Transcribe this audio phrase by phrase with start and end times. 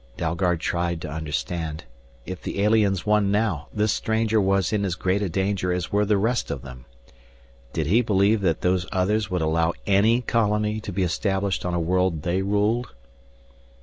[0.17, 1.83] Dalgard tried to understand.
[2.25, 6.05] If the aliens won now, this stranger was in as great a danger as were
[6.07, 6.85] the rest of them.
[7.71, 11.79] Did he believe that Those Others would allow any colony to be established on a
[11.79, 12.95] world they ruled?